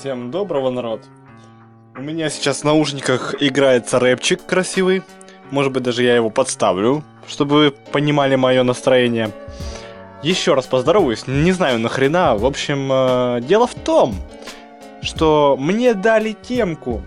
[0.00, 1.02] Всем доброго, народ.
[1.96, 5.02] У меня сейчас в наушниках играется рэпчик красивый.
[5.50, 9.30] Может быть, даже я его подставлю, чтобы вы понимали мое настроение.
[10.22, 12.36] Еще раз поздороваюсь, не знаю нахрена.
[12.36, 14.14] В общем, э, дело в том,
[15.00, 17.02] что мне дали темку,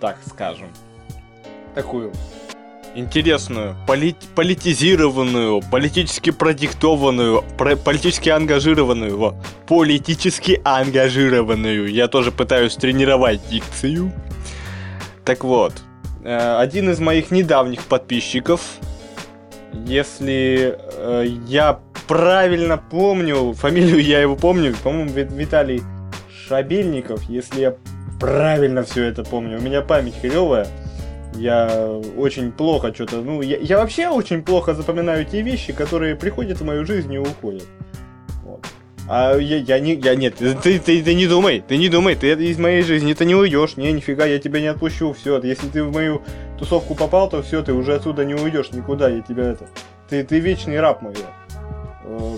[0.00, 0.68] так скажем,
[1.74, 2.10] такую
[3.00, 9.34] интересную, полит политизированную, политически продиктованную, про политически ангажированную,
[9.66, 11.90] политически ангажированную.
[11.90, 14.12] Я тоже пытаюсь тренировать дикцию.
[15.24, 15.74] Так вот,
[16.22, 18.60] э, один из моих недавних подписчиков,
[19.72, 25.82] если э, я правильно помню, фамилию я его помню, по-моему, Виталий
[26.48, 27.74] Шабельников, если я
[28.20, 29.58] правильно все это помню.
[29.58, 30.66] У меня память хреновая.
[31.34, 36.60] Я очень плохо что-то, ну, я, я вообще очень плохо запоминаю те вещи, которые приходят
[36.60, 37.66] в мою жизнь и уходят.
[38.44, 38.66] Вот.
[39.08, 42.32] А я, я не, я нет, ты, ты, ты не думай, ты не думай, ты
[42.32, 45.84] из моей жизни ты не уйдешь, не, нифига, я тебя не отпущу, все, если ты
[45.84, 46.22] в мою
[46.58, 49.66] тусовку попал, то все, ты уже отсюда не уйдешь никуда, я тебя это,
[50.08, 51.14] ты, ты вечный раб мой.
[52.04, 52.36] Э,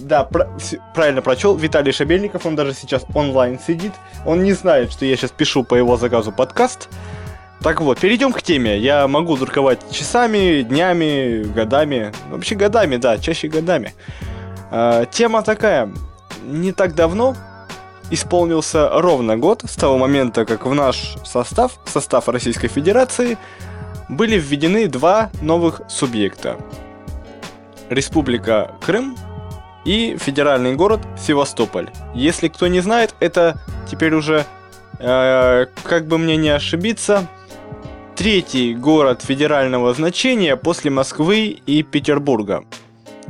[0.00, 0.48] да, про,
[0.94, 1.56] правильно прочел.
[1.56, 3.92] Виталий Шабельников, он даже сейчас онлайн сидит.
[4.24, 6.88] Он не знает, что я сейчас пишу по его заказу подкаст.
[7.62, 8.78] Так вот, перейдем к теме.
[8.78, 12.12] Я могу дурковать часами, днями, годами.
[12.30, 13.94] Вообще годами, да, чаще годами.
[14.70, 15.92] Э, тема такая.
[16.44, 17.34] Не так давно
[18.10, 23.36] исполнился ровно год с того момента, как в наш состав, состав Российской Федерации,
[24.08, 26.56] были введены два новых субъекта.
[27.90, 29.16] Республика Крым
[29.84, 31.90] и федеральный город Севастополь.
[32.14, 33.58] Если кто не знает, это
[33.90, 34.46] теперь уже,
[34.98, 37.26] э, как бы мне не ошибиться,
[38.18, 42.64] третий город федерального значения после Москвы и Петербурга.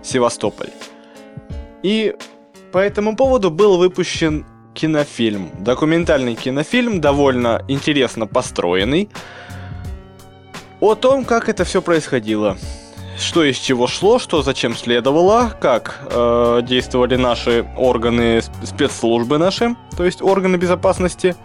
[0.03, 0.70] Севастополь.
[1.83, 2.14] И
[2.72, 5.50] по этому поводу был выпущен кинофильм.
[5.58, 9.11] Документальный кинофильм, довольно интересно построенный.
[10.80, 12.56] О том, как это все происходило.
[13.18, 20.05] Что из чего шло, что зачем следовало, как э, действовали наши органы, спецслужбы наши, то
[20.07, 21.36] есть органы безопасности.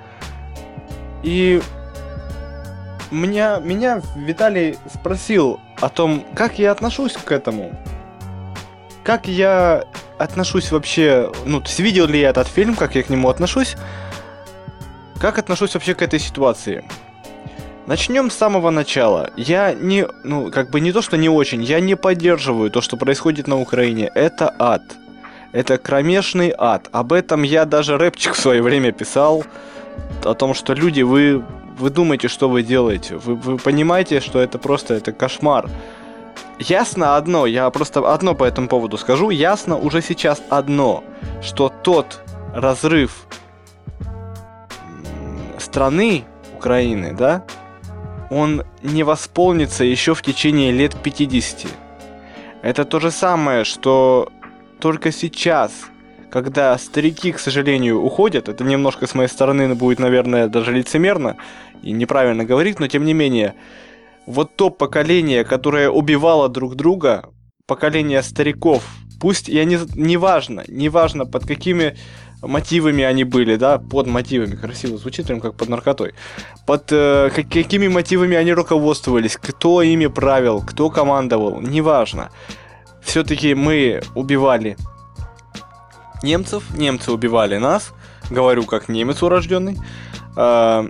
[1.24, 1.62] И
[3.14, 7.72] меня, меня Виталий спросил о том, как я отношусь к этому.
[9.04, 9.86] Как я
[10.18, 13.76] отношусь вообще, ну, то есть видел ли я этот фильм, как я к нему отношусь,
[15.20, 16.84] как отношусь вообще к этой ситуации.
[17.86, 19.30] Начнем с самого начала.
[19.36, 22.96] Я не, ну, как бы не то, что не очень, я не поддерживаю то, что
[22.96, 24.10] происходит на Украине.
[24.16, 24.84] Это ад.
[25.52, 26.88] Это кромешный ад.
[26.94, 29.44] Об этом я даже рэпчик в свое время писал.
[30.24, 31.44] О том, что люди, вы
[31.78, 33.18] вы думаете, что вы делаете.
[33.18, 35.70] Вы, вы понимаете, что это просто это кошмар.
[36.60, 39.30] Ясно одно, я просто одно по этому поводу скажу.
[39.30, 41.04] Ясно уже сейчас одно,
[41.42, 42.22] что тот
[42.54, 43.26] разрыв
[45.58, 46.26] страны
[46.56, 47.44] Украины, да,
[48.30, 51.72] он не восполнится еще в течение лет 50.
[52.62, 54.32] Это то же самое, что
[54.80, 55.72] только сейчас
[56.34, 61.38] когда старики, к сожалению, уходят, это немножко с моей стороны будет, наверное, даже лицемерно
[61.84, 63.54] и неправильно говорить, но тем не менее,
[64.26, 67.30] вот то поколение, которое убивало друг друга,
[67.68, 68.84] поколение стариков,
[69.22, 71.98] пусть, я не, важно, не важно под какими
[72.42, 76.16] мотивами они были, да, под мотивами, красиво звучит, прям как под наркотой,
[76.66, 82.32] под э, какими мотивами они руководствовались, кто ими правил, кто командовал, неважно.
[83.04, 84.78] Все-таки мы убивали
[86.24, 87.94] немцев, немцы убивали нас,
[88.30, 89.78] говорю как немец урожденный,
[90.36, 90.88] э,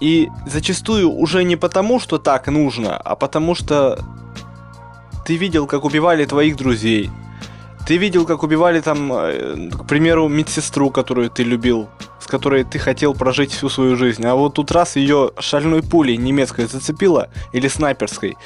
[0.00, 3.98] и зачастую уже не потому, что так нужно, а потому что
[5.24, 7.10] ты видел, как убивали твоих друзей,
[7.86, 11.88] ты видел, как убивали там, э, к примеру, медсестру, которую ты любил,
[12.24, 14.24] с которой ты хотел прожить всю свою жизнь.
[14.24, 18.38] А вот тут раз ее шальной пулей немецкой зацепила или снайперской,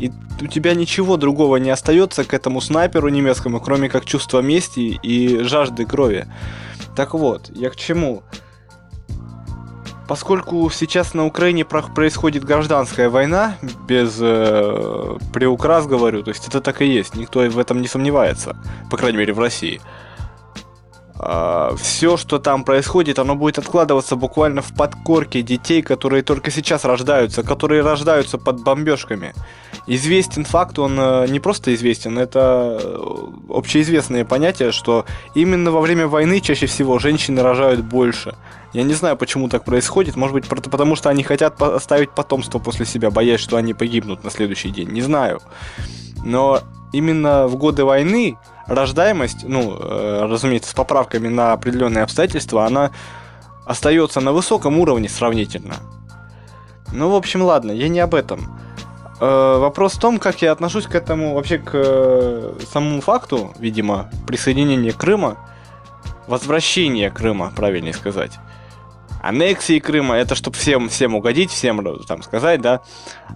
[0.00, 4.98] и у тебя ничего другого не остается к этому снайперу немецкому, кроме как чувства мести
[5.02, 6.26] и жажды крови.
[6.96, 8.22] Так вот, я к чему?
[10.08, 16.80] Поскольку сейчас на Украине происходит гражданская война, без э, приукрас говорю, то есть это так
[16.80, 18.56] и есть, никто в этом не сомневается,
[18.90, 19.82] по крайней мере в России.
[21.18, 27.42] Все, что там происходит, оно будет откладываться буквально в подкорке детей, которые только сейчас рождаются,
[27.42, 29.34] которые рождаются под бомбежками.
[29.86, 32.98] Известен факт, он э, не просто известен, это э,
[33.48, 38.36] общеизвестное понятие, что именно во время войны чаще всего женщины рожают больше.
[38.74, 40.14] Я не знаю, почему так происходит.
[40.14, 44.30] Может быть, потому что они хотят оставить потомство после себя, боясь, что они погибнут на
[44.30, 44.90] следующий день.
[44.90, 45.40] Не знаю.
[46.22, 46.60] Но
[46.92, 48.36] именно в годы войны
[48.68, 52.90] рождаемость, ну, э, разумеется, с поправками на определенные обстоятельства, она
[53.64, 55.74] остается на высоком уровне сравнительно.
[56.92, 58.58] Ну, в общем, ладно, я не об этом.
[59.20, 64.10] Э, вопрос в том, как я отношусь к этому, вообще к э, самому факту, видимо,
[64.26, 65.38] присоединения Крыма,
[66.26, 68.38] возвращения Крыма, правильнее сказать.
[69.22, 72.80] Аннексии Крыма, это чтобы всем, всем угодить, всем там сказать, да.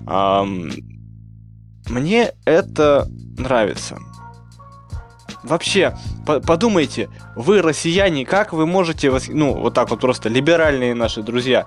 [0.06, 0.70] Эм,
[1.88, 3.99] мне это нравится.
[5.42, 11.22] Вообще, по подумайте, вы, россияне, как вы можете, ну, вот так вот просто, либеральные наши
[11.22, 11.66] друзья,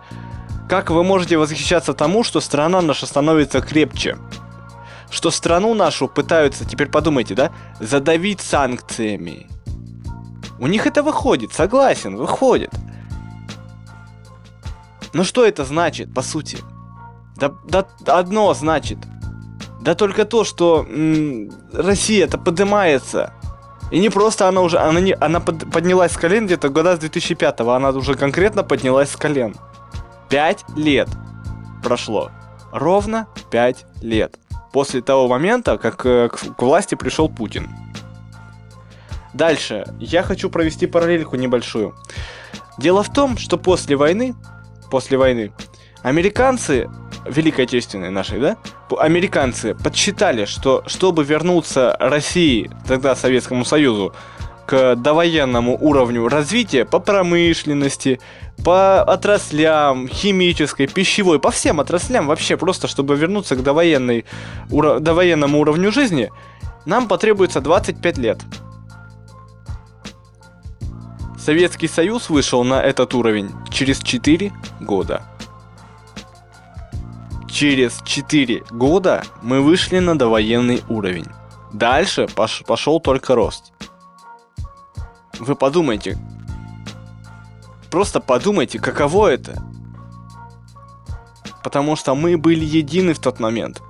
[0.70, 4.18] как вы можете восхищаться тому, что страна наша становится крепче?
[5.12, 9.48] Что страну нашу пытаются, теперь подумайте, да, задавить санкциями.
[10.58, 12.72] У них это выходит, согласен, выходит.
[15.14, 16.58] Но что это значит, по сути?
[17.36, 18.98] Да, да одно значит.
[19.82, 20.86] Да только то, что
[21.74, 23.34] Россия-то поднимается.
[23.92, 27.00] И не просто она уже, она, не, она под, поднялась с колен где-то года с
[27.00, 29.56] 2005-го, она уже конкретно поднялась с колен.
[30.30, 31.10] Пять лет
[31.84, 32.32] прошло.
[32.72, 34.40] Ровно пять лет.
[34.74, 37.70] После того момента, как э, к, к власти пришел Путин.
[39.34, 39.86] Дальше.
[40.00, 41.96] Я хочу провести параллельку небольшую.
[42.78, 44.34] Дело в том, что после войны,
[44.90, 45.54] после войны,
[46.02, 46.90] американцы,
[47.28, 48.58] Великой Отечественной нашей, да,
[48.98, 54.14] американцы подсчитали, что чтобы вернуться России, тогда Советскому Союзу,
[54.66, 58.20] к довоенному уровню развития по промышленности,
[58.64, 64.26] по отраслям, химической, пищевой, по всем отраслям вообще, просто чтобы вернуться к довоенной,
[64.72, 66.32] уро, довоенному уровню жизни,
[66.86, 68.40] нам потребуется 25 лет.
[71.38, 75.35] Советский Союз вышел на этот уровень через 4 года.
[77.56, 81.28] Через 4 года мы вышли на довоенный уровень.
[81.72, 83.72] Дальше пош пошел только рост.
[85.40, 86.18] Вы подумайте,
[87.90, 89.64] просто подумайте, каково это.
[91.64, 93.82] Потому что мы были едины в тот момент.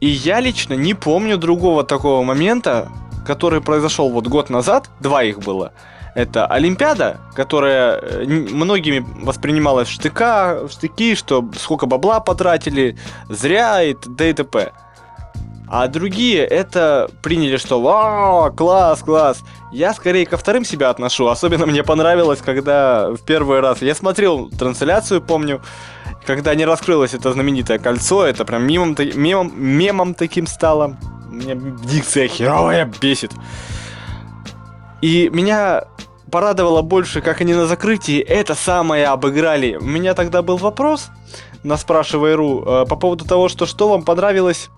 [0.00, 2.90] И я лично не помню другого такого момента,
[3.24, 5.72] который произошел вот год назад, два их было.
[6.14, 12.96] Это Олимпиада, которая э, многими воспринималась в штыка, в штыки, что сколько бабла потратили,
[13.28, 14.30] зря и т.д.
[14.30, 14.72] и т.п.
[15.66, 19.42] А другие это приняли, что вау, класс, класс.
[19.72, 21.26] Я скорее ко вторым себя отношу.
[21.26, 25.62] Особенно мне понравилось, когда в первый раз я смотрел трансляцию, помню,
[26.26, 30.96] когда не раскрылось это знаменитое кольцо, это прям мемом, мемом, мемом таким стало.
[31.28, 33.32] Меня дикция херовая бесит.
[35.04, 35.84] И меня
[36.30, 39.76] порадовало больше, как они на закрытии это самое обыграли.
[39.76, 41.10] У меня тогда был вопрос
[41.62, 44.70] на спрашивай.ру э, по поводу того, что что вам понравилось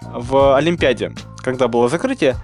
[0.00, 1.12] в Олимпиаде,
[1.42, 2.36] когда было закрытие,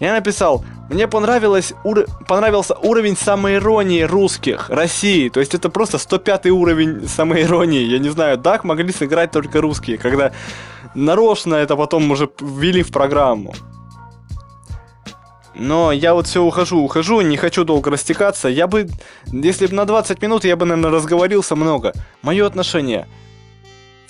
[0.00, 2.04] я написал, мне понравилось, ур...
[2.28, 5.30] понравился уровень самоиронии русских, России.
[5.30, 7.84] То есть это просто 105 уровень самоиронии.
[7.84, 10.32] Я не знаю, так могли сыграть только русские, когда
[10.94, 13.54] нарочно это потом уже ввели в программу.
[15.54, 18.48] Но я вот все ухожу, ухожу, не хочу долго растекаться.
[18.48, 18.88] Я бы,
[19.26, 21.92] если бы на 20 минут, я бы, наверное, разговорился много.
[22.22, 23.08] Мое отношение–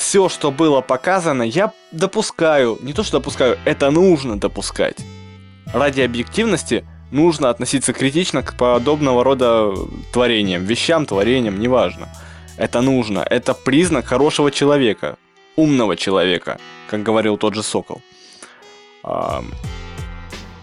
[0.01, 4.97] все, что было показано, я допускаю, не то что допускаю, это нужно допускать.
[5.75, 9.75] Ради объективности нужно относиться критично к подобного рода
[10.11, 12.09] творениям, вещам, творениям, неважно.
[12.57, 15.17] Это нужно, это признак хорошего человека,
[15.55, 18.01] умного человека, как говорил тот же Сокол.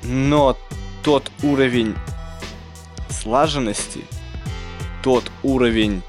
[0.08, 0.58] Но
[1.04, 1.96] тот уровень
[3.10, 4.06] слаженности,
[5.04, 6.02] тот уровень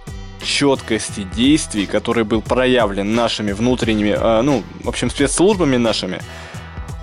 [0.43, 6.21] четкости действий, который был проявлен нашими внутренними, э, ну, в общем, спецслужбами нашими,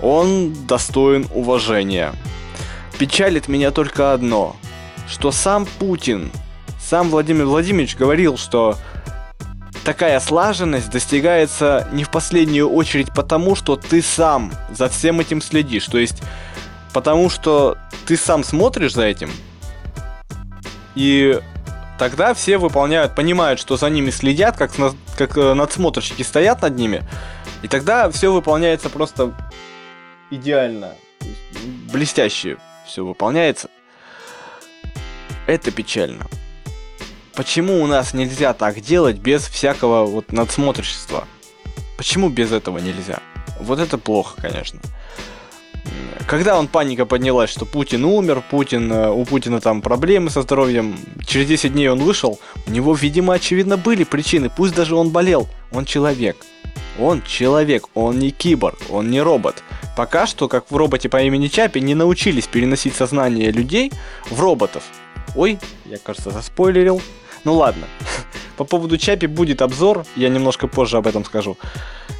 [0.02, 2.12] он достоин уважения.
[2.98, 4.56] Печалит меня только одно,
[5.08, 6.30] что сам Путин,
[6.80, 8.76] сам Владимир Владимирович говорил, что
[9.84, 15.86] такая слаженность достигается не в последнюю очередь потому, что ты сам за всем этим следишь.
[15.86, 16.22] То есть
[16.96, 17.76] потому что
[18.06, 19.30] ты сам смотришь за этим,
[20.94, 21.38] и
[21.98, 24.70] тогда все выполняют, понимают, что за ними следят, как,
[25.18, 27.06] как э, надсмотрщики стоят над ними,
[27.60, 29.34] и тогда все выполняется просто
[30.30, 30.94] идеально,
[31.92, 33.68] блестяще все выполняется.
[35.46, 36.26] Это печально.
[37.34, 41.28] Почему у нас нельзя так делать без всякого вот надсмотрщества?
[41.98, 43.18] Почему без этого нельзя?
[43.60, 44.80] Вот это плохо, конечно
[46.26, 50.96] когда он паника поднялась, что Путин умер, Путин, э, у Путина там проблемы со здоровьем,
[51.26, 55.48] через 10 дней он вышел, у него, видимо, очевидно были причины, пусть даже он болел,
[55.72, 56.36] он человек.
[56.98, 59.62] Он человек, он не киборг, он не робот.
[59.96, 63.92] Пока что, как в роботе по имени Чапи, не научились переносить сознание людей
[64.30, 64.82] в роботов.
[65.34, 67.02] Ой, я, кажется, заспойлерил.
[67.44, 67.86] Ну ладно.
[68.56, 71.58] По поводу Чапи будет обзор, я немножко позже об этом скажу.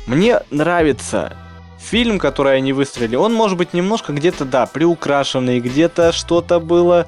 [0.06, 1.36] Мне нравится
[1.86, 3.16] фильм, который они выстрелили.
[3.16, 7.06] Он может быть немножко где-то, да, приукрашенный, где-то что-то было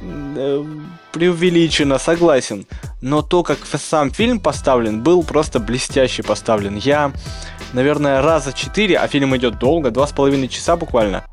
[0.00, 0.64] э,
[1.12, 2.66] преувеличено, согласен.
[3.00, 6.76] Но то, как сам фильм поставлен, был просто блестяще поставлен.
[6.76, 7.12] Я,
[7.72, 11.24] наверное, раза четыре, а фильм идет долго, два с половиной часа буквально.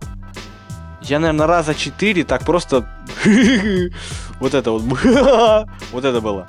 [1.01, 2.87] Я, наверное, раза четыре так просто...
[4.39, 4.83] Вот это вот...
[5.91, 6.47] Вот это было.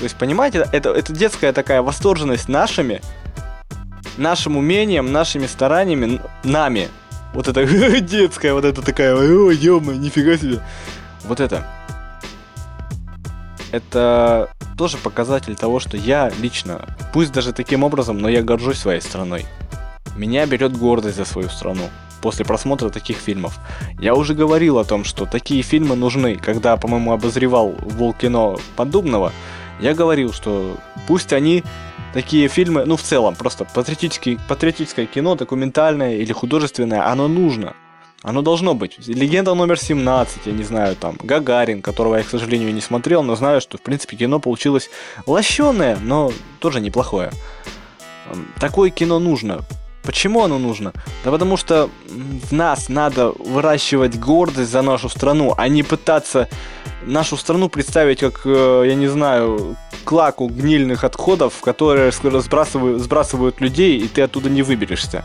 [0.00, 3.02] То есть, понимаете, это, это детская такая восторженность нашими,
[4.16, 6.88] нашим умением, нашими стараниями, нами.
[7.32, 7.64] Вот это
[8.00, 10.60] детская, вот это такая, ой, ё нифига себе.
[11.24, 11.66] Вот это.
[13.72, 19.00] Это тоже показатель того, что я лично, пусть даже таким образом, но я горжусь своей
[19.00, 19.46] страной.
[20.16, 21.88] Меня берет гордость за свою страну
[22.20, 23.58] после просмотра таких фильмов.
[23.98, 26.36] Я уже говорил о том, что такие фильмы нужны.
[26.36, 29.32] Когда, по-моему, обозревал Волкино Подобного,
[29.80, 30.76] я говорил, что
[31.06, 31.64] пусть они
[32.12, 37.74] такие фильмы, ну в целом, просто патриотическое кино, документальное или художественное, оно нужно.
[38.22, 38.98] Оно должно быть.
[39.08, 43.34] Легенда номер 17, я не знаю, там, Гагарин, которого я, к сожалению, не смотрел, но
[43.34, 44.90] знаю, что, в принципе, кино получилось
[45.26, 47.30] лощеное, но тоже неплохое.
[48.58, 49.60] Такое кино нужно.
[50.02, 50.92] Почему оно нужно?
[51.24, 56.48] Да потому что в нас надо выращивать гордость за нашу страну, а не пытаться
[57.02, 63.98] нашу страну представить как, э, я не знаю, клаку гнильных отходов, которые сбрасывают, сбрасывают людей,
[63.98, 65.24] и ты оттуда не выберешься.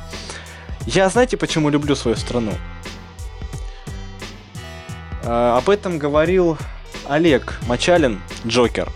[0.85, 2.51] Я знаете, почему люблю свою страну?
[5.23, 6.57] Э, об этом говорил
[7.07, 8.89] Олег Мачалин, Джокер.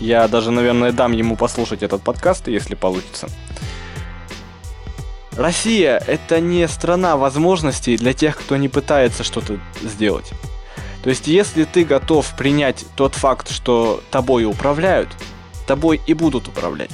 [0.00, 3.28] Я даже, наверное, дам ему послушать этот подкаст, если получится.
[5.36, 10.32] Россия– это не страна возможностей для тех, кто не пытается что-то сделать.
[11.02, 15.08] То есть, если ты готов принять тот факт, что тобой управляют,
[15.66, 16.90] тобой и будут управлять.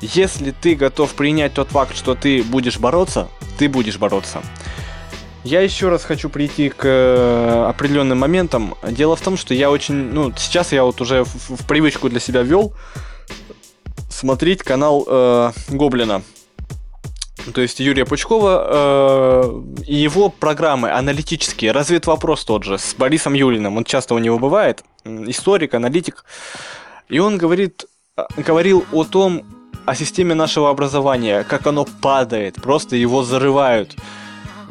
[0.00, 4.42] Если ты готов принять тот факт, что ты будешь бороться, ты будешь бороться.
[5.44, 8.74] Я еще раз хочу прийти к э, определенным моментам.
[8.82, 12.18] Дело в том, что я очень, ну, сейчас я вот уже в, в привычку для
[12.18, 12.72] себя ввел
[14.08, 16.22] смотреть канал э, Гоблина
[17.52, 21.72] то есть Юрия Пучкова э, и его программы аналитические.
[21.72, 23.76] Развит вопрос тот же с Борисом Юлиным.
[23.76, 26.24] Он часто у него бывает, историк, аналитик.
[27.08, 27.84] И он говорит,
[28.16, 29.42] а, говорил о том,
[29.84, 33.94] о системе нашего образования, как оно падает, просто его зарывают.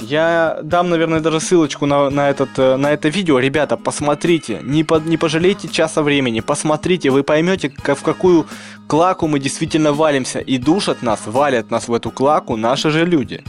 [0.10, 3.40] Я дам, наверное, даже ссылочку на, на, этот, э, на это видео.
[3.40, 8.46] Ребята, посмотрите, не, по, не пожалейте часа времени, посмотрите, вы поймете, в какую
[8.88, 10.40] клаку мы действительно валимся.
[10.40, 13.44] И душат нас, валят нас в эту клаку наши же люди.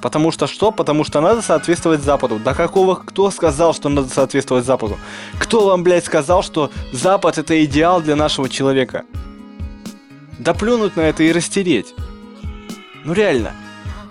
[0.00, 0.72] Потому что что?
[0.72, 2.38] Потому что надо соответствовать Западу.
[2.42, 4.96] Да какого кто сказал, что надо соответствовать Западу?
[5.38, 9.04] Кто вам, блядь, сказал, что Запад это идеал для нашего человека?
[10.38, 11.94] Да плюнуть на это и растереть.
[13.04, 13.52] Ну реально.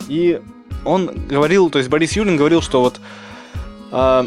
[0.08, 0.42] И
[0.86, 3.00] он говорил, то есть Борис Юлин говорил, что вот
[3.92, 4.26] э,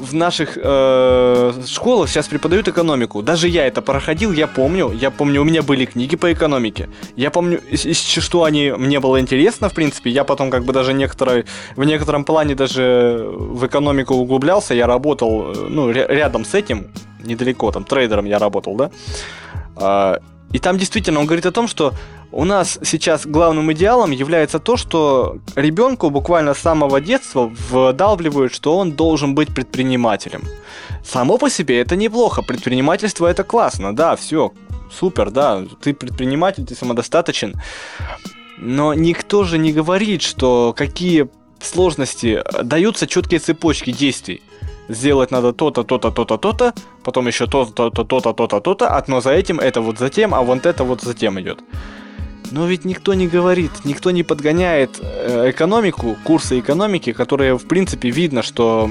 [0.00, 3.22] в наших э, школах сейчас преподают экономику.
[3.22, 4.92] Даже я это проходил, я помню.
[4.92, 6.88] Я помню, у меня были книги по экономике.
[7.16, 7.60] Я помню,
[8.02, 10.10] что они мне было интересно, в принципе.
[10.10, 11.44] Я потом как бы даже некоторые,
[11.76, 14.74] в некотором плане даже в экономику углублялся.
[14.74, 16.88] Я работал, э, ну, рядом с этим,
[17.22, 18.90] недалеко, там, трейдером я работал, да.
[20.52, 21.94] И там действительно он говорит о том, что
[22.32, 28.76] у нас сейчас главным идеалом является то, что ребенку буквально с самого детства вдалбливают, что
[28.76, 30.44] он должен быть предпринимателем.
[31.04, 34.52] Само по себе это неплохо, предпринимательство это классно, да, все,
[34.92, 37.54] супер, да, ты предприниматель, ты самодостаточен.
[38.58, 41.28] Но никто же не говорит, что какие
[41.60, 44.42] сложности даются четкие цепочки действий
[44.90, 49.30] сделать надо то-то, то-то, то-то, то-то, потом еще то-то, то-то, то-то, то-то, то-то, но за
[49.30, 51.60] этим это вот затем, а вот это вот затем идет.
[52.50, 58.10] Но ведь никто не говорит, никто не подгоняет э, экономику, курсы экономики, которые, в принципе,
[58.10, 58.90] видно, что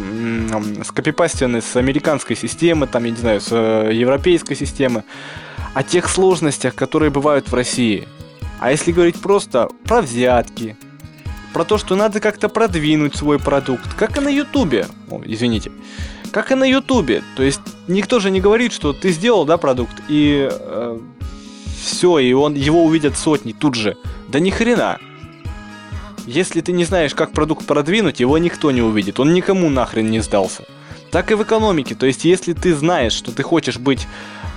[0.86, 5.04] скопипастены с американской системы, там, я не знаю, с э, европейской системы,
[5.74, 8.08] о тех сложностях, которые бывают в России.
[8.60, 10.78] А если говорить просто про взятки,
[11.54, 14.88] про то, что надо как-то продвинуть свой продукт, как и на Ютубе.
[15.10, 15.72] О, извините.
[16.32, 17.24] Как и на Ютубе.
[17.36, 21.00] То есть никто же не говорит, что ты сделал, да, продукт, и э,
[21.82, 23.98] все, и он его увидят сотни тут же.
[24.28, 25.00] Да ни хрена.
[26.28, 29.20] Если ты не знаешь, как продукт продвинуть, его никто не увидит.
[29.20, 30.64] Он никому нахрен не сдался.
[31.10, 31.96] Так и в экономике.
[31.96, 34.08] То есть, если ты знаешь, что ты хочешь быть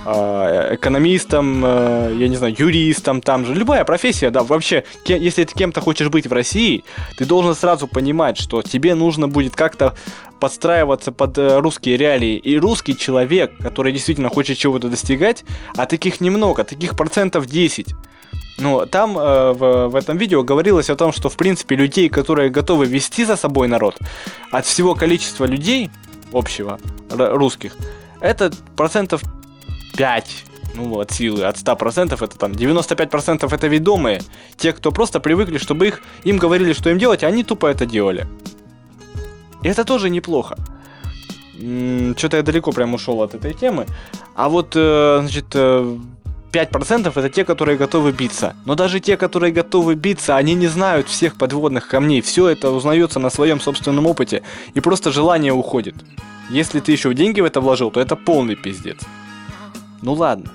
[0.05, 5.81] экономистом, э, я не знаю, юристом, там же, любая профессия, да, вообще, если ты кем-то
[5.81, 6.83] хочешь быть в России,
[7.17, 9.95] ты должен сразу понимать, что тебе нужно будет как-то
[10.39, 12.35] подстраиваться под э, русские реалии.
[12.35, 15.45] И русский человек, который действительно хочет чего-то достигать,
[15.77, 17.95] а таких немного, таких процентов 10.
[18.57, 22.49] Ну, там э, в, в этом видео говорилось о том, что, в принципе, людей, которые
[22.49, 23.97] готовы вести за собой народ,
[24.51, 25.89] от всего количества людей
[26.33, 26.77] общего,
[27.09, 27.77] русских,
[28.19, 29.21] это процентов
[29.97, 30.45] 5
[30.75, 34.21] ну, от силы, от 100% это там 95% это ведомые,
[34.57, 37.85] те, кто просто привыкли, чтобы их, им говорили, что им делать, а они тупо это
[37.85, 38.27] делали.
[39.61, 40.57] И это тоже неплохо.
[42.17, 43.85] Что-то я далеко прям ушел от этой темы.
[44.35, 45.99] А вот, э, значит, 5%
[46.53, 48.55] э, это те, которые готовы биться.
[48.65, 52.21] Но даже те, которые готовы биться, они не знают всех подводных камней.
[52.21, 54.41] Все это узнается на своем собственном опыте.
[54.73, 55.95] И просто желание уходит.
[56.49, 58.97] Если ты еще деньги в это вложил, то это полный пиздец.
[60.03, 60.51] Ну ладно,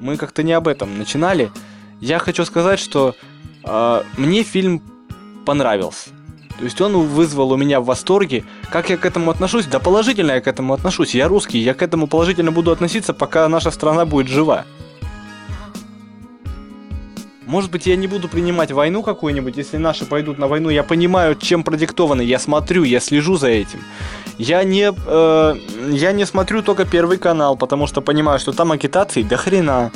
[0.00, 1.50] мы как-то не об этом начинали.
[2.00, 3.14] Я хочу сказать, что
[3.64, 4.82] э, мне фильм
[5.46, 6.10] понравился.
[6.58, 8.44] То есть он вызвал у меня в восторге.
[8.70, 9.64] Как я к этому отношусь?
[9.64, 11.14] Да положительно я к этому отношусь.
[11.14, 14.66] Я русский, я к этому положительно буду относиться, пока наша страна будет жива.
[17.50, 20.70] Может быть, я не буду принимать войну какую-нибудь, если наши пойдут на войну.
[20.70, 22.22] Я понимаю, чем продиктованы.
[22.22, 23.80] Я смотрю, я слежу за этим.
[24.38, 25.54] Я не, э,
[25.90, 29.90] я не смотрю только первый канал, потому что понимаю, что там агитации до хрена.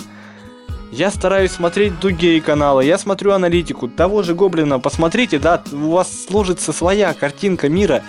[0.93, 4.79] Я стараюсь смотреть другие каналы, я смотрю аналитику того же Гоблина.
[4.79, 8.03] Посмотрите, да, у вас сложится своя картинка мира,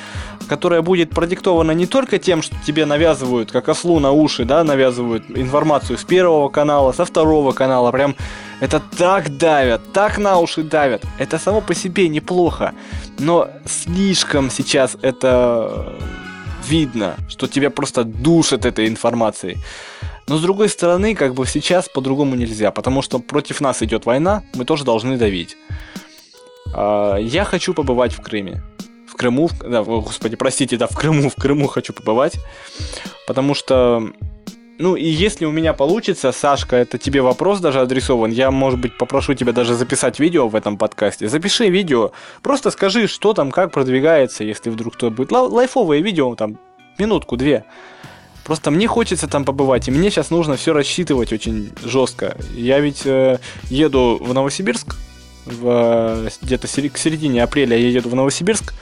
[0.47, 5.23] которая будет продиктована не только тем, что тебе навязывают, как ослу на уши, да, навязывают
[5.29, 8.15] информацию с первого канала, со второго канала, прям
[8.59, 11.03] это так давят, так на уши давят.
[11.17, 12.73] Это само по себе неплохо,
[13.17, 15.95] но слишком сейчас это
[16.67, 19.57] видно, что тебя просто душат этой информацией.
[20.27, 24.43] Но с другой стороны, как бы сейчас по-другому нельзя, потому что против нас идет война,
[24.55, 25.55] мы тоже должны давить.
[26.73, 28.63] А, я хочу побывать в Крыме.
[29.07, 32.35] В Крыму, да, господи, простите, да, в Крыму, в Крыму хочу побывать,
[33.27, 34.11] потому что
[34.77, 38.97] ну и если у меня получится, Сашка, это тебе вопрос даже адресован, я, может быть,
[38.97, 41.29] попрошу тебя даже записать видео в этом подкасте.
[41.29, 45.31] Запиши видео, просто скажи, что там, как продвигается, если вдруг кто будет.
[45.31, 46.59] Лайфовые видео, там,
[46.97, 47.63] минутку-две.
[48.45, 52.37] Просто мне хочется там побывать, и мне сейчас нужно все рассчитывать очень жестко.
[52.53, 54.95] Я ведь э, еду в Новосибирск,
[55.45, 58.75] в, э, где-то к середине апреля я еду в Новосибирск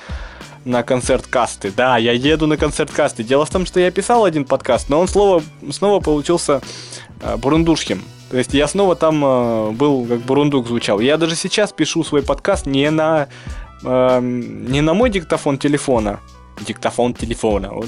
[0.65, 1.71] на концерт касты.
[1.75, 3.23] Да, я еду на концерт касты.
[3.23, 6.61] Дело в том, что я писал один подкаст, но он снова, снова получился
[7.21, 8.03] э, бурундушким.
[8.31, 10.99] То есть я снова там э, был, как бурундук звучал.
[10.99, 13.29] Я даже сейчас пишу свой подкаст не на,
[13.81, 16.19] э, не на мой диктофон телефона.
[16.59, 17.69] Диктофон телефона.
[17.71, 17.87] Вот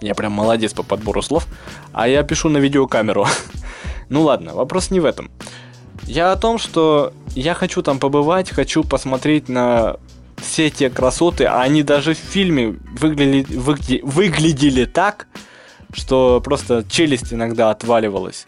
[0.00, 1.46] я прям молодец по подбору слов.
[1.92, 3.26] А я пишу на видеокамеру.
[4.08, 5.30] ну ладно, вопрос не в этом.
[6.04, 9.96] Я о том, что я хочу там побывать, хочу посмотреть на
[10.36, 15.26] все те красоты, а они даже в фильме выглядели, выгля, выглядели так,
[15.92, 18.46] что просто челюсть иногда отваливалась.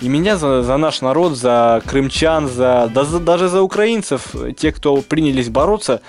[0.00, 4.72] И меня за, за наш народ, за крымчан, за, да, за, даже за украинцев, те,
[4.72, 6.00] кто принялись бороться,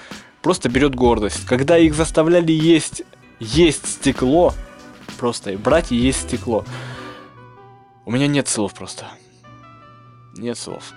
[0.42, 1.46] просто берет гордость.
[1.46, 3.04] Когда их заставляли есть,
[3.42, 4.54] есть стекло,
[5.18, 6.64] просто брать и есть стекло.
[8.06, 9.06] У меня нет слов просто.
[10.38, 10.94] Нет слов.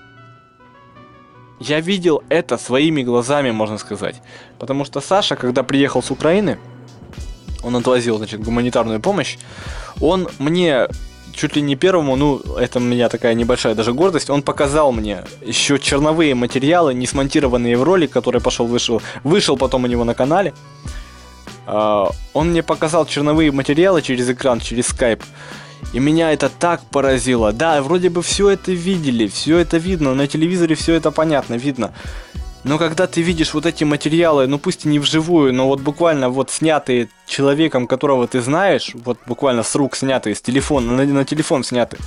[1.59, 4.21] Я видел это своими глазами, можно сказать.
[4.59, 6.59] Потому что Саша, когда приехал с Украины,
[7.63, 9.39] он отвозил, значит, гуманитарную помощь,
[10.01, 10.89] он мне
[11.33, 15.25] чуть ли не первому, ну, это у меня такая небольшая даже гордость, он показал мне
[15.41, 20.15] еще черновые материалы, не смонтированные в ролик, который пошел, вышел, вышел потом у него на
[20.15, 20.53] канале.
[21.67, 25.23] Uh, он мне показал черновые материалы через экран, через скайп.
[25.93, 27.53] И меня это так поразило.
[27.53, 31.93] Да, вроде бы все это видели, все это видно, на телевизоре все это понятно, видно.
[32.65, 36.31] Но когда ты видишь вот эти материалы, ну пусть и не вживую, но вот буквально
[36.31, 41.25] вот снятые человеком, которого ты знаешь, вот буквально с рук снятые, с телефона, на, на
[41.25, 41.99] телефон сняты,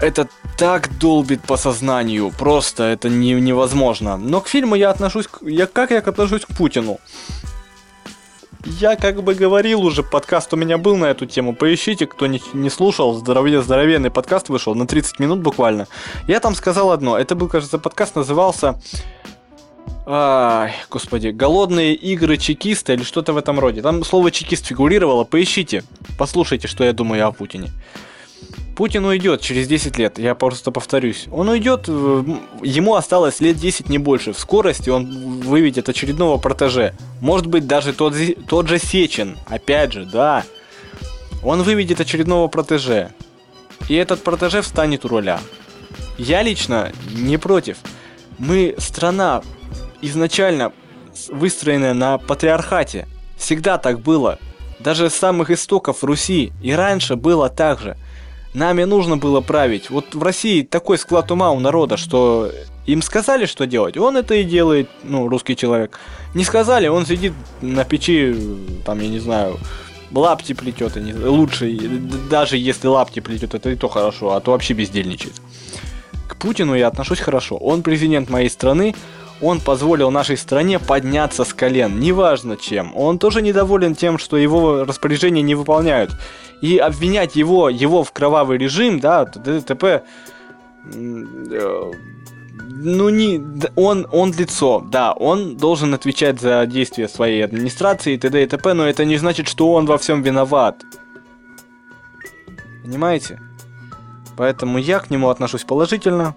[0.00, 4.16] это так долбит по сознанию, просто это не, невозможно.
[4.16, 6.98] Но к фильму я отношусь, я как я отношусь к Путину.
[8.76, 11.54] Я как бы говорил уже, подкаст у меня был на эту тему.
[11.54, 15.88] Поищите, кто не, не слушал, здоровье, здоровенный подкаст вышел на 30 минут буквально.
[16.26, 17.18] Я там сказал одно.
[17.18, 18.78] Это был, кажется, подкаст назывался...
[20.06, 23.82] Ай, господи, голодные игры чекиста или что-то в этом роде.
[23.82, 25.82] Там слово чекист фигурировало, поищите,
[26.18, 27.70] послушайте, что я думаю о Путине.
[28.78, 31.26] Путин уйдет через 10 лет, я просто повторюсь.
[31.32, 34.32] Он уйдет, ему осталось лет 10, не больше.
[34.32, 36.94] В скорости он выведет очередного протеже.
[37.20, 38.14] Может быть, даже тот,
[38.48, 39.36] тот же Сечин.
[39.48, 40.44] Опять же, да.
[41.42, 43.10] Он выведет очередного протеже.
[43.88, 45.40] и этот протеже встанет у руля.
[46.16, 47.78] Я лично не против.
[48.38, 49.42] Мы страна
[50.02, 50.72] изначально
[51.30, 53.08] выстроенная на патриархате.
[53.36, 54.38] Всегда так было.
[54.78, 56.52] Даже с самых истоков Руси.
[56.62, 57.96] И раньше было так же.
[58.54, 59.90] Нами нужно было править.
[59.90, 62.50] Вот в России такой склад ума у народа, что
[62.86, 66.00] им сказали, что делать, он это и делает, ну, русский человек.
[66.34, 68.34] Не сказали, он сидит на печи,
[68.86, 69.58] там, я не знаю,
[70.10, 71.70] лапти плетет, и не, лучше,
[72.30, 75.34] даже если лапти плетет, это и то хорошо, а то вообще бездельничает.
[76.26, 77.56] К Путину я отношусь хорошо.
[77.56, 78.94] Он президент моей страны,
[79.40, 82.96] он позволил нашей стране подняться с колен, неважно чем.
[82.96, 86.10] Он тоже недоволен тем, что его распоряжения не выполняют.
[86.60, 90.02] И обвинять его, его в кровавый режим, да, ДТП, э,
[92.80, 93.40] ну не,
[93.76, 98.42] он, он лицо, да, он должен отвечать за действия своей администрации и т.д.
[98.42, 100.82] и т.п., но это не значит, что он во всем виноват.
[102.84, 103.40] Понимаете?
[104.36, 106.34] Поэтому я к нему отношусь положительно.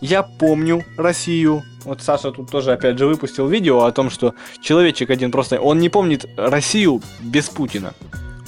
[0.00, 1.62] Я помню Россию.
[1.84, 5.60] Вот Саша тут тоже опять же выпустил видео о том, что человечек один просто...
[5.60, 7.92] Он не помнит Россию без Путина.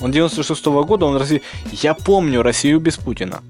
[0.01, 1.43] Он 96 -го года, он Россию...
[1.71, 3.43] Я помню Россию без Путина.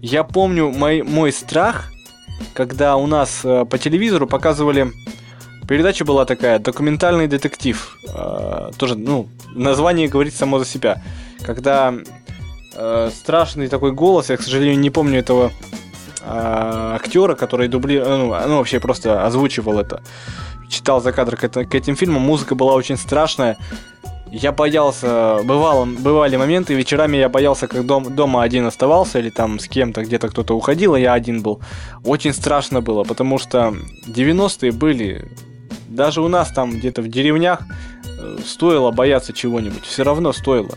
[0.00, 1.90] Я помню мой, мой страх,
[2.52, 4.92] когда у нас э, по телевизору показывали...
[5.68, 7.98] Передача была такая, документальный детектив.
[8.14, 11.02] Э, тоже, ну, название говорит само за себя.
[11.42, 11.94] Когда
[12.74, 15.50] э, страшный такой голос, я, к сожалению, не помню этого
[16.26, 20.02] актера, который дублировал, ну, ну, вообще просто озвучивал это.
[20.68, 23.56] Читал за кадр к, это, к этим фильмам, музыка была очень страшная.
[24.30, 29.60] Я боялся, бывало, бывали моменты, вечерами я боялся, как дом, дома один оставался, или там
[29.60, 31.60] с кем-то где-то кто-то уходил, а я один был.
[32.04, 33.74] Очень страшно было, потому что
[34.08, 35.30] 90-е были,
[35.88, 37.60] даже у нас там где-то в деревнях
[38.18, 40.74] э, стоило бояться чего-нибудь, все равно стоило.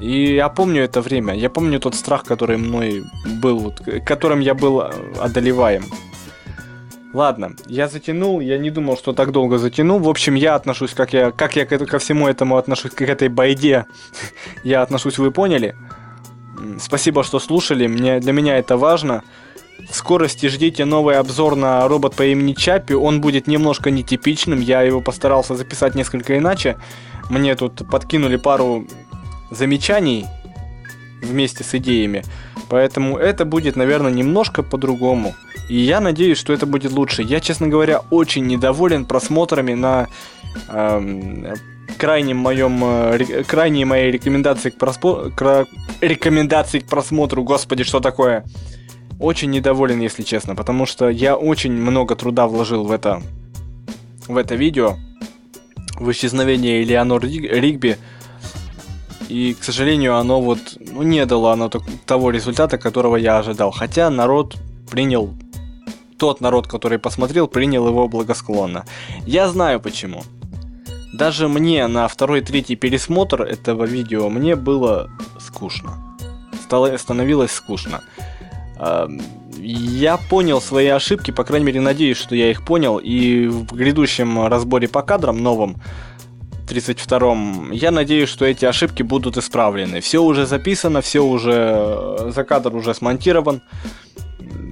[0.00, 3.04] И я помню это время, я помню тот страх, который мной
[3.40, 5.84] был, которым я был э, одолеваем.
[7.14, 9.98] Ладно, я затянул, я не думал, что так долго затянул.
[10.00, 13.86] В общем, я отношусь, как я, как я ко, всему этому отношусь, к этой байде,
[14.64, 15.74] я отношусь, вы поняли.
[16.78, 19.22] Спасибо, что слушали, мне, для меня это важно.
[19.90, 22.92] В скорости ждите новый обзор на робот по имени Чаппи.
[22.92, 26.76] Он будет немножко нетипичным, я его постарался записать несколько иначе.
[27.30, 28.86] Мне тут подкинули пару
[29.50, 30.26] замечаний
[31.22, 32.22] вместе с идеями.
[32.68, 35.34] Поэтому это будет, наверное, немножко по-другому.
[35.68, 37.22] И я надеюсь, что это будет лучше.
[37.22, 40.08] Я, честно говоря, очень недоволен просмотрами на
[40.68, 41.46] эм,
[41.98, 45.30] крайнем моем э, крайней моей рекомендации к, проспо...
[45.30, 45.66] к
[46.00, 47.42] рекомендации к просмотру.
[47.42, 48.44] Господи, что такое?
[49.18, 53.22] Очень недоволен, если честно, потому что я очень много труда вложил в это
[54.28, 54.96] в это видео
[55.98, 57.96] в исчезновение Элеонор Ригби.
[59.28, 61.70] И, к сожалению, оно вот ну, не дало оно
[62.06, 63.70] того результата, которого я ожидал.
[63.70, 64.56] Хотя народ
[64.90, 65.34] принял
[66.18, 68.84] тот народ, который посмотрел, принял его благосклонно.
[69.26, 70.22] Я знаю почему.
[71.12, 76.16] Даже мне на второй, третий пересмотр этого видео мне было скучно.
[76.62, 78.02] Стало, становилось скучно.
[79.58, 82.98] Я понял свои ошибки, по крайней мере, надеюсь, что я их понял.
[82.98, 85.76] И в грядущем разборе по кадрам новом,
[86.66, 90.00] 32-м, я надеюсь, что эти ошибки будут исправлены.
[90.00, 93.62] Все уже записано, все уже э, за кадр уже смонтирован.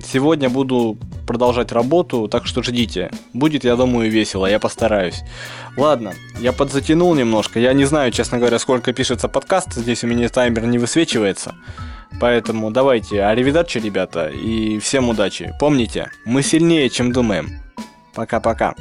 [0.04, 3.10] Сегодня буду продолжать работу, так что ждите.
[3.32, 5.22] Будет, я думаю, весело, я постараюсь.
[5.76, 7.58] Ладно, я подзатянул немножко.
[7.58, 9.74] Я не знаю, честно говоря, сколько пишется подкаст.
[9.74, 11.54] Здесь у меня таймер не высвечивается.
[12.20, 15.54] Поэтому давайте, аривидачи, ребята, и всем удачи.
[15.58, 17.60] Помните, мы сильнее, чем думаем.
[18.14, 18.74] Пока-пока.